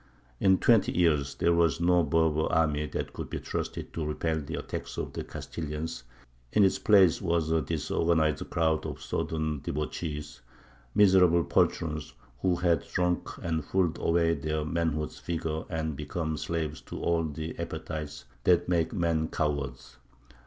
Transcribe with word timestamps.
In 0.39 0.57
twenty 0.57 0.91
years 0.91 1.35
there 1.35 1.53
was 1.53 1.79
no 1.79 2.01
Berber 2.01 2.51
army 2.51 2.87
that 2.87 3.13
could 3.13 3.29
be 3.29 3.39
trusted 3.39 3.93
to 3.93 4.03
repel 4.03 4.41
the 4.41 4.55
attacks 4.55 4.97
of 4.97 5.13
the 5.13 5.23
Castilians; 5.23 6.05
in 6.51 6.63
its 6.63 6.79
place 6.79 7.21
was 7.21 7.51
a 7.51 7.61
disorganized 7.61 8.49
crowd 8.49 8.87
of 8.87 8.99
sodden 8.99 9.59
debauchees, 9.61 10.41
miserable 10.95 11.43
poltroons, 11.43 12.15
who 12.39 12.55
had 12.55 12.83
drunk 12.87 13.29
and 13.43 13.63
fooled 13.63 13.99
away 14.01 14.33
their 14.33 14.65
manhood's 14.65 15.19
vigour 15.19 15.67
and 15.69 15.95
become 15.95 16.35
slaves 16.35 16.81
to 16.81 16.99
all 16.99 17.23
the 17.23 17.55
appetites 17.59 18.25
that 18.43 18.67
make 18.67 18.91
men 18.93 19.27
cowards. 19.27 19.97